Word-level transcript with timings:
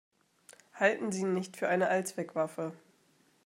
Halten 0.73 1.11
Sie 1.11 1.21
ihn 1.21 1.35
nicht 1.35 1.57
für 1.57 1.67
eine 1.69 1.87
Allzweckwaffe. 1.89 2.73